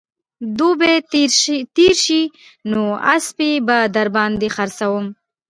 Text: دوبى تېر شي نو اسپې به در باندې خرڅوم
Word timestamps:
دوبى 0.57 0.93
تېر 1.77 1.93
شي 2.03 2.21
نو 2.71 2.83
اسپې 3.13 3.51
به 3.67 3.77
در 3.95 4.07
باندې 4.15 4.47
خرڅوم 4.55 5.05